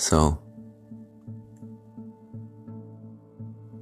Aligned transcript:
So, 0.00 0.40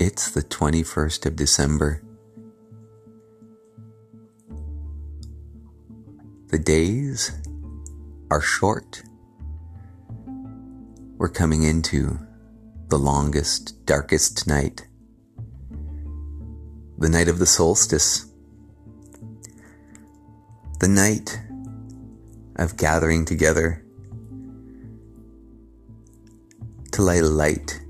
it's 0.00 0.32
the 0.32 0.42
21st 0.42 1.26
of 1.26 1.36
December. 1.36 2.02
The 6.48 6.58
days 6.58 7.30
are 8.32 8.40
short. 8.40 9.04
We're 11.18 11.28
coming 11.28 11.62
into 11.62 12.18
the 12.88 12.98
longest, 12.98 13.86
darkest 13.86 14.44
night. 14.48 14.88
The 16.98 17.08
night 17.08 17.28
of 17.28 17.38
the 17.38 17.46
solstice. 17.46 18.26
The 20.80 20.88
night 20.88 21.40
of 22.56 22.76
gathering 22.76 23.24
together 23.24 23.84
to 26.98 27.04
light 27.04 27.22
a 27.22 27.28
light, 27.28 27.80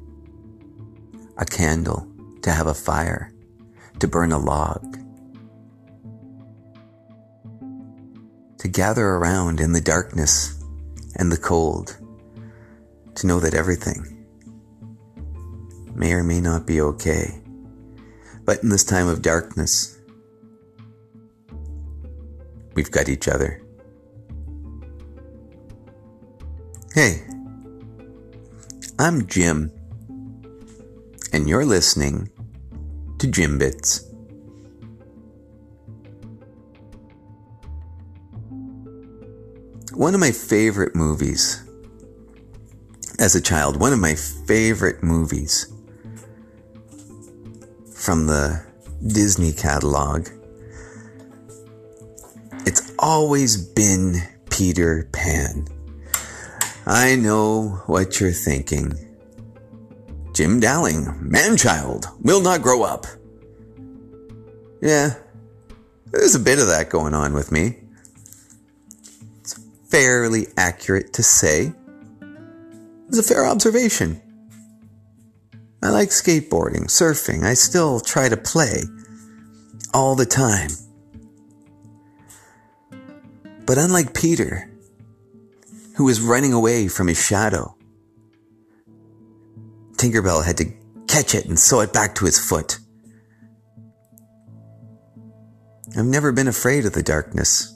a 1.39 1.45
candle, 1.47 2.07
to 2.43 2.51
have 2.51 2.67
a 2.67 2.75
fire, 2.75 3.33
to 3.98 4.07
burn 4.07 4.33
a 4.33 4.39
log, 4.39 4.98
to 8.59 8.69
gather 8.69 9.07
around 9.07 9.61
in 9.61 9.73
the 9.73 9.81
darkness 9.81 10.62
and 11.17 11.33
the 11.33 11.39
cold, 11.39 11.97
to 13.15 13.27
know 13.27 13.41
that 13.41 13.55
everything 13.55 14.27
may 15.95 16.12
or 16.12 16.23
may 16.23 16.39
not 16.39 16.67
be 16.67 16.83
okay. 16.83 17.41
But 18.45 18.62
in 18.62 18.69
this 18.69 18.84
time 18.84 19.09
of 19.09 19.23
darkness, 19.23 19.98
we've 22.75 22.91
got 22.91 23.09
each 23.09 23.27
other. 23.27 23.62
Hey, 26.92 27.23
I'm 29.01 29.29
Jim, 29.29 29.71
and 31.33 31.49
you're 31.49 31.65
listening 31.65 32.31
to 33.21 33.29
Jim 33.29 33.57
Bits. 33.57 34.05
One 39.93 40.15
of 40.15 40.21
my 40.21 40.33
favorite 40.33 40.97
movies 40.97 41.63
as 43.21 43.37
a 43.37 43.41
child, 43.41 43.79
one 43.79 43.93
of 43.93 44.01
my 44.01 44.17
favorite 44.17 45.01
movies 45.01 45.73
from 47.95 48.27
the 48.27 48.67
Disney 49.07 49.53
catalog, 49.53 50.27
it's 52.67 52.93
always 52.99 53.57
been 53.57 54.17
Peter 54.51 55.09
Pan. 55.13 55.69
I 56.91 57.17
know 57.17 57.83
what 57.84 58.19
you're 58.19 58.33
thinking. 58.33 58.94
Jim 60.33 60.58
Dalling, 60.58 61.05
manchild, 61.20 62.06
will 62.22 62.41
not 62.41 62.62
grow 62.62 62.83
up. 62.83 63.05
Yeah, 64.80 65.17
there's 66.06 66.34
a 66.34 66.41
bit 66.41 66.58
of 66.58 66.69
that 66.69 66.89
going 66.89 67.12
on 67.12 67.34
with 67.34 67.53
me. 67.53 67.77
It's 69.41 69.61
fairly 69.91 70.47
accurate 70.56 71.12
to 71.14 71.22
say. 71.22 71.75
It's 73.08 73.19
a 73.19 73.23
fair 73.23 73.45
observation. 73.45 74.23
I 75.83 75.91
like 75.91 76.08
skateboarding, 76.08 76.86
surfing. 76.86 77.45
I 77.45 77.52
still 77.52 78.00
try 78.00 78.30
to 78.30 78.36
play 78.39 78.84
all 79.92 80.14
the 80.14 80.25
time. 80.25 80.70
But 83.67 83.77
unlike 83.77 84.14
Peter, 84.14 84.70
who 85.98 86.05
was 86.05 86.20
running 86.20 86.53
away 86.53 86.86
from 86.86 87.09
his 87.09 87.20
shadow. 87.20 87.77
Tinkerbell 89.97 90.47
had 90.47 90.57
to 90.59 90.73
catch 91.09 91.35
it 91.35 91.47
and 91.47 91.59
sew 91.59 91.81
it 91.81 91.92
back 91.92 92.14
to 92.14 92.25
his 92.25 92.39
foot. 92.39 92.79
I've 95.97 96.05
never 96.05 96.31
been 96.31 96.47
afraid 96.47 96.87
of 96.87 96.92
the 96.92 97.03
darkness. 97.03 97.75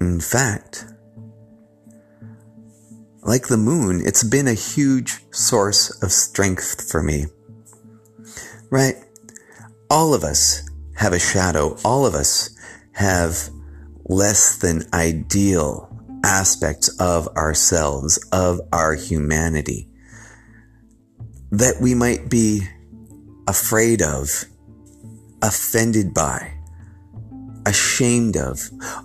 In 0.00 0.18
fact, 0.18 0.86
like 3.20 3.48
the 3.48 3.58
moon, 3.58 4.00
it's 4.02 4.24
been 4.24 4.48
a 4.48 4.54
huge 4.54 5.18
source 5.30 6.02
of 6.02 6.10
strength 6.10 6.90
for 6.90 7.02
me. 7.02 7.26
Right? 8.70 8.94
All 9.90 10.14
of 10.14 10.24
us 10.24 10.66
have 10.94 11.12
a 11.12 11.18
shadow. 11.18 11.76
All 11.84 12.06
of 12.06 12.14
us 12.14 12.56
have 12.92 13.50
less 14.08 14.56
than 14.58 14.84
ideal 14.92 15.90
aspects 16.24 16.88
of 17.00 17.28
ourselves, 17.36 18.18
of 18.32 18.60
our 18.72 18.94
humanity, 18.94 19.88
that 21.50 21.80
we 21.80 21.94
might 21.94 22.28
be 22.28 22.62
afraid 23.48 24.02
of, 24.02 24.44
offended 25.42 26.12
by, 26.14 26.52
ashamed 27.64 28.36
of. 28.36 28.60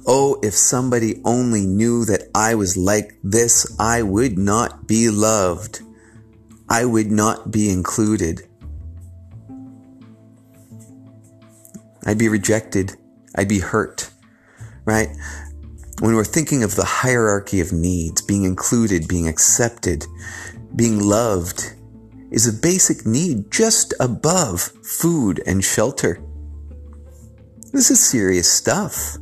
Oh, 0.08 0.40
if 0.44 0.54
somebody 0.54 1.22
only 1.26 1.66
knew 1.66 2.06
that 2.06 2.24
I 2.34 2.56
was 2.56 2.78
like 2.78 3.18
this, 3.24 3.76
I 3.80 4.02
would 4.02 4.38
not 4.38 4.88
be 4.88 5.10
loved. 5.10 5.82
I 6.70 6.86
would 6.86 7.12
not 7.12 7.52
be 7.52 7.70
included. 7.70 8.48
I'd 12.06 12.18
be 12.18 12.30
rejected. 12.30 12.96
I'd 13.36 13.50
be 13.50 13.60
hurt 13.60 14.11
right? 14.86 15.10
When 16.00 16.16
we're 16.16 16.24
thinking 16.24 16.64
of 16.64 16.76
the 16.76 16.86
hierarchy 16.86 17.60
of 17.60 17.72
needs, 17.72 18.22
being 18.22 18.44
included, 18.44 19.08
being 19.08 19.28
accepted, 19.28 20.06
being 20.76 21.00
loved 21.00 21.76
is 22.32 22.48
a 22.48 22.54
basic 22.54 23.06
need 23.06 23.52
just 23.52 23.94
above 24.00 24.62
food 24.62 25.44
and 25.46 25.64
shelter. 25.64 26.24
This 27.72 27.92
is 27.92 28.06
serious 28.06 28.52
stuff. 28.52 29.18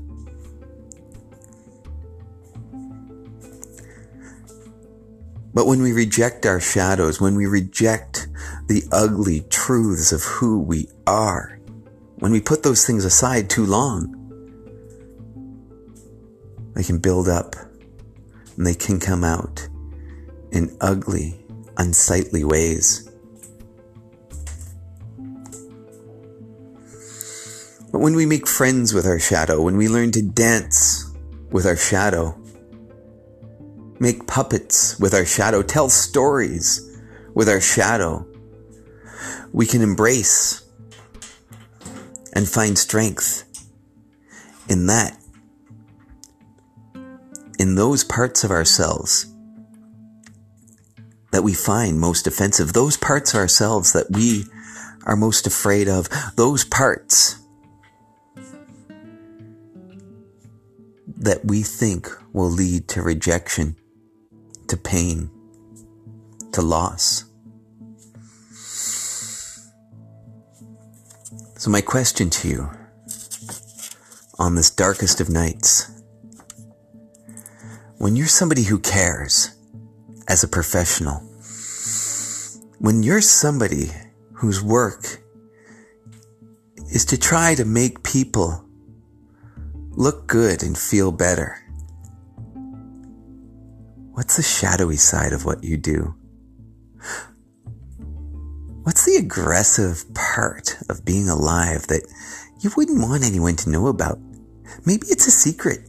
But 5.53 5.66
when 5.66 5.81
we 5.81 5.91
reject 5.91 6.46
our 6.46 6.59
shadows, 6.59 7.20
when 7.20 7.36
we 7.36 7.47
reject 7.47 8.28
the 8.68 8.84
ugly 8.91 9.41
truths 9.50 10.12
of 10.12 10.24
who 10.24 10.59
we 10.59 10.88
are, 11.08 11.59
when 12.20 12.31
we 12.31 12.40
put 12.40 12.64
those 12.64 12.86
things 12.86 13.03
aside 13.03 13.50
too 13.50 13.66
long, 13.66 14.16
they 16.79 16.84
can 16.85 16.97
build 16.97 17.28
up 17.28 17.57
and 18.56 18.66
they 18.66 18.73
can 18.73 19.01
come 19.01 19.22
out 19.22 19.67
in 20.53 20.78
ugly, 20.79 21.45
unsightly 21.75 22.45
ways. 22.45 23.12
But 27.91 28.00
when 28.00 28.16
we 28.16 28.25
make 28.25 28.47
friends 28.47 28.94
with 28.94 29.06
our 29.06 29.19
shadow, 29.19 29.62
when 29.62 29.75
we 29.75 29.90
learn 29.90 30.12
to 30.12 30.22
dance 30.22 31.03
with 31.51 31.66
our 31.66 31.75
shadow, 31.75 32.40
make 34.00 34.25
puppets 34.25 34.97
with 35.00 35.13
our 35.13 35.25
shadow, 35.25 35.61
tell 35.61 35.90
stories 35.90 36.97
with 37.34 37.50
our 37.50 37.59
shadow, 37.59 38.25
we 39.51 39.66
can 39.66 39.81
embrace 39.81 40.63
and 42.31 42.47
find 42.47 42.78
strength 42.78 43.44
in 44.69 44.88
that 44.88 45.19
in 47.59 47.75
those 47.75 48.06
parts 48.06 48.46
of 48.46 48.52
ourselves 48.52 49.28
that 51.32 51.44
we 51.44 51.53
find 51.53 52.00
most 52.00 52.26
offensive, 52.26 52.73
those 52.73 52.97
parts 52.97 53.34
of 53.34 53.40
ourselves 53.40 53.94
that 53.94 54.09
we 54.09 54.46
are 55.06 55.16
most 55.16 55.46
afraid 55.46 55.88
of, 55.88 56.08
those 56.35 56.64
parts 56.64 57.35
that 61.17 61.44
we 61.44 61.61
think 61.61 62.09
will 62.32 62.50
lead 62.50 62.88
to 62.88 63.02
rejection, 63.02 63.76
to 64.67 64.78
pain, 64.78 65.29
to 66.53 66.62
loss. 66.62 67.26
So, 71.58 71.70
my 71.70 71.82
question 71.82 72.29
to 72.29 72.47
you 72.47 72.70
on 74.40 74.55
this 74.55 74.70
darkest 74.72 75.20
of 75.20 75.29
nights 75.29 75.98
when 77.99 78.16
you're 78.16 78.28
somebody 78.28 78.63
who 78.63 78.79
cares 78.79 79.51
as 80.29 80.41
a 80.41 80.47
professional, 80.47 81.16
when 82.79 83.03
you're 83.03 83.19
somebody 83.19 83.91
whose 84.31 84.63
work 84.63 85.22
is 86.93 87.03
to 87.03 87.19
try 87.19 87.53
to 87.53 87.66
make 87.66 88.01
people 88.01 88.63
look 89.91 90.28
good 90.28 90.63
and 90.63 90.78
feel 90.78 91.11
better, 91.11 91.61
what's 94.13 94.37
the 94.37 94.43
shadowy 94.43 94.95
side 94.95 95.34
of 95.34 95.43
what 95.43 95.61
you 95.61 95.75
do? 95.75 96.16
What's 98.84 99.03
the 99.05 99.17
aggressive 99.17 100.05
part 100.13 100.78
of 100.87 101.03
being 101.03 101.28
alive 101.28 101.87
that 101.87 102.07
you 102.61 102.72
wouldn't 102.78 103.02
want 103.02 103.25
anyone 103.25 103.57
to 103.57 103.69
know 103.69 103.87
about? 103.87 104.19
Maybe 104.85 105.07
it's 105.09 105.28
a 105.28 105.31
secret. 105.31 105.89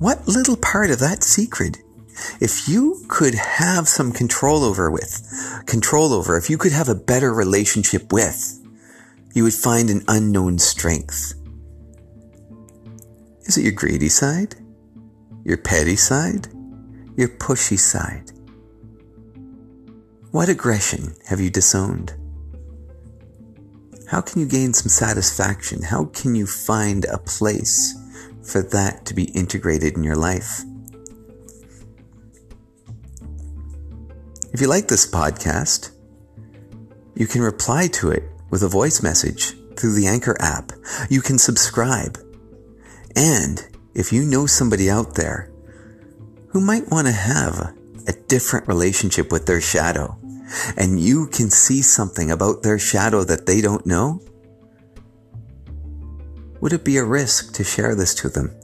What 0.00 0.26
little 0.26 0.56
part 0.56 0.90
of 0.90 0.98
that 0.98 1.22
secret 1.22 1.76
if 2.40 2.68
you 2.68 3.04
could 3.08 3.34
have 3.34 3.86
some 3.86 4.12
control 4.12 4.64
over 4.64 4.90
with, 4.90 5.62
control 5.66 6.12
over, 6.12 6.36
if 6.36 6.48
you 6.48 6.58
could 6.58 6.72
have 6.72 6.88
a 6.88 6.94
better 6.94 7.32
relationship 7.32 8.12
with, 8.12 8.58
you 9.34 9.44
would 9.44 9.54
find 9.54 9.90
an 9.90 10.02
unknown 10.08 10.58
strength. 10.58 11.34
Is 13.42 13.58
it 13.58 13.62
your 13.62 13.72
greedy 13.72 14.08
side? 14.08 14.56
Your 15.44 15.56
petty 15.56 15.96
side? 15.96 16.48
Your 17.16 17.28
pushy 17.28 17.78
side? 17.78 18.32
What 20.30 20.48
aggression 20.48 21.14
have 21.26 21.40
you 21.40 21.50
disowned? 21.50 22.14
How 24.08 24.20
can 24.20 24.40
you 24.40 24.46
gain 24.46 24.72
some 24.72 24.88
satisfaction? 24.88 25.82
How 25.82 26.06
can 26.06 26.34
you 26.34 26.46
find 26.46 27.04
a 27.04 27.18
place 27.18 27.99
for 28.44 28.62
that 28.62 29.06
to 29.06 29.14
be 29.14 29.24
integrated 29.24 29.96
in 29.96 30.04
your 30.04 30.16
life? 30.16 30.62
If 34.52 34.60
you 34.60 34.66
like 34.66 34.88
this 34.88 35.10
podcast, 35.10 35.92
you 37.14 37.26
can 37.26 37.42
reply 37.42 37.86
to 37.88 38.10
it 38.10 38.24
with 38.50 38.62
a 38.62 38.68
voice 38.68 39.02
message 39.02 39.54
through 39.76 39.94
the 39.94 40.06
Anchor 40.06 40.36
app. 40.40 40.72
You 41.08 41.20
can 41.20 41.38
subscribe. 41.38 42.18
And 43.14 43.64
if 43.94 44.12
you 44.12 44.24
know 44.24 44.46
somebody 44.46 44.90
out 44.90 45.14
there 45.14 45.50
who 46.48 46.60
might 46.60 46.90
want 46.90 47.06
to 47.06 47.12
have 47.12 47.74
a 48.08 48.12
different 48.26 48.66
relationship 48.66 49.30
with 49.30 49.46
their 49.46 49.60
shadow, 49.60 50.18
and 50.76 50.98
you 50.98 51.28
can 51.28 51.50
see 51.50 51.80
something 51.80 52.30
about 52.30 52.62
their 52.62 52.78
shadow 52.78 53.22
that 53.24 53.46
they 53.46 53.60
don't 53.60 53.86
know, 53.86 54.20
would 56.60 56.72
it 56.72 56.84
be 56.84 56.98
a 56.98 57.04
risk 57.04 57.54
to 57.54 57.64
share 57.64 57.94
this 57.94 58.14
to 58.14 58.28
them? 58.28 58.54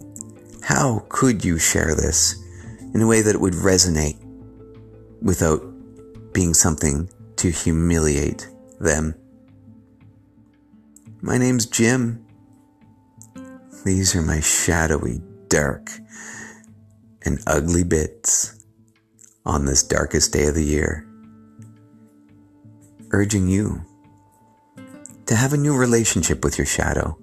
How 0.62 1.04
could 1.08 1.44
you 1.44 1.58
share 1.58 1.94
this 1.94 2.36
in 2.94 3.00
a 3.00 3.06
way 3.06 3.22
that 3.22 3.34
it 3.34 3.40
would 3.40 3.54
resonate 3.54 4.18
without 5.22 5.62
being 6.32 6.54
something 6.54 7.08
to 7.36 7.50
humiliate 7.50 8.48
them? 8.80 9.14
My 11.22 11.38
name's 11.38 11.66
Jim. 11.66 12.24
These 13.84 14.14
are 14.14 14.22
my 14.22 14.40
shadowy, 14.40 15.22
dark, 15.48 15.90
and 17.24 17.40
ugly 17.46 17.84
bits 17.84 18.64
on 19.44 19.64
this 19.64 19.82
darkest 19.82 20.32
day 20.32 20.46
of 20.46 20.54
the 20.54 20.64
year. 20.64 21.06
Urging 23.12 23.48
you 23.48 23.82
to 25.26 25.36
have 25.36 25.52
a 25.52 25.56
new 25.56 25.76
relationship 25.76 26.44
with 26.44 26.58
your 26.58 26.66
shadow. 26.66 27.16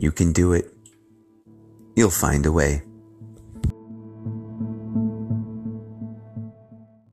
You 0.00 0.10
can 0.10 0.32
do 0.32 0.54
it. 0.54 0.72
You'll 1.94 2.08
find 2.08 2.46
a 2.46 2.52
way. 2.52 2.82